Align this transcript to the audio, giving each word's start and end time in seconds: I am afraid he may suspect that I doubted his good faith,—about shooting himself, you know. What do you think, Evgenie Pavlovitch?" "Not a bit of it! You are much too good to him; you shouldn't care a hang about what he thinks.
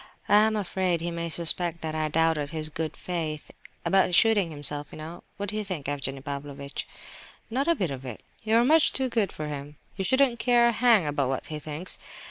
I 0.27 0.37
am 0.37 0.55
afraid 0.55 0.99
he 1.01 1.11
may 1.11 1.29
suspect 1.29 1.81
that 1.81 1.93
I 1.93 2.07
doubted 2.07 2.49
his 2.49 2.69
good 2.69 2.97
faith,—about 2.97 4.15
shooting 4.15 4.49
himself, 4.49 4.87
you 4.91 4.97
know. 4.97 5.21
What 5.37 5.49
do 5.49 5.55
you 5.55 5.63
think, 5.63 5.87
Evgenie 5.87 6.21
Pavlovitch?" 6.21 6.87
"Not 7.51 7.67
a 7.67 7.75
bit 7.75 7.91
of 7.91 8.03
it! 8.03 8.23
You 8.41 8.55
are 8.55 8.65
much 8.65 8.93
too 8.93 9.09
good 9.09 9.29
to 9.29 9.47
him; 9.47 9.77
you 9.95 10.03
shouldn't 10.03 10.39
care 10.39 10.67
a 10.69 10.71
hang 10.71 11.05
about 11.05 11.29
what 11.29 11.45
he 11.45 11.59
thinks. 11.59 11.99